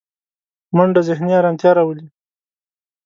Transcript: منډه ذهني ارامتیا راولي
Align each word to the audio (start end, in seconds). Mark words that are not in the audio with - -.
منډه 0.75 1.01
ذهني 1.07 1.33
ارامتیا 1.39 1.71
راولي 1.77 2.05